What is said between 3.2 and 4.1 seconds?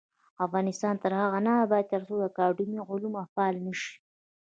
فعاله نشي.